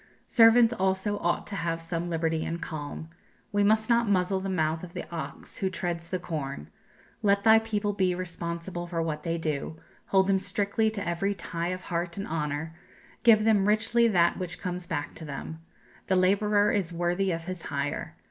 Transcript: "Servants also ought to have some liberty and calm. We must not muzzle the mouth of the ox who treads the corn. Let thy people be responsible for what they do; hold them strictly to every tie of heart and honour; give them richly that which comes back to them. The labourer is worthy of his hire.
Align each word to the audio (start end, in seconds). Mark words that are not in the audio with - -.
"Servants 0.27 0.73
also 0.73 1.19
ought 1.19 1.45
to 1.45 1.55
have 1.55 1.79
some 1.79 2.09
liberty 2.09 2.43
and 2.43 2.59
calm. 2.59 3.07
We 3.51 3.63
must 3.63 3.87
not 3.87 4.09
muzzle 4.09 4.39
the 4.39 4.49
mouth 4.49 4.83
of 4.83 4.95
the 4.95 5.07
ox 5.11 5.59
who 5.59 5.69
treads 5.69 6.09
the 6.09 6.17
corn. 6.17 6.71
Let 7.21 7.43
thy 7.43 7.59
people 7.59 7.93
be 7.93 8.15
responsible 8.15 8.87
for 8.87 8.99
what 9.03 9.21
they 9.21 9.37
do; 9.37 9.75
hold 10.07 10.25
them 10.25 10.39
strictly 10.39 10.89
to 10.89 11.07
every 11.07 11.35
tie 11.35 11.67
of 11.67 11.81
heart 11.83 12.17
and 12.17 12.27
honour; 12.27 12.73
give 13.21 13.43
them 13.43 13.67
richly 13.67 14.07
that 14.07 14.39
which 14.39 14.57
comes 14.59 14.87
back 14.87 15.13
to 15.13 15.23
them. 15.25 15.61
The 16.07 16.15
labourer 16.15 16.71
is 16.71 16.91
worthy 16.91 17.29
of 17.29 17.45
his 17.45 17.61
hire. 17.67 18.17